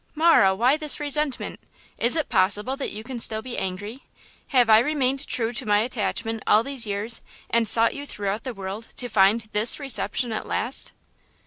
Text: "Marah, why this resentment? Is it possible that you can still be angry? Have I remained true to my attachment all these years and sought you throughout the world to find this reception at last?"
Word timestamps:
"Marah, 0.15 0.55
why 0.55 0.77
this 0.77 0.99
resentment? 0.99 1.59
Is 1.99 2.15
it 2.15 2.27
possible 2.27 2.75
that 2.75 2.89
you 2.91 3.03
can 3.03 3.19
still 3.19 3.43
be 3.43 3.55
angry? 3.59 4.03
Have 4.47 4.67
I 4.67 4.79
remained 4.79 5.27
true 5.27 5.53
to 5.53 5.65
my 5.67 5.77
attachment 5.81 6.41
all 6.47 6.63
these 6.63 6.87
years 6.87 7.21
and 7.51 7.67
sought 7.67 7.93
you 7.93 8.07
throughout 8.07 8.43
the 8.43 8.55
world 8.55 8.87
to 8.95 9.07
find 9.07 9.41
this 9.51 9.79
reception 9.79 10.31
at 10.31 10.47
last?" 10.47 10.91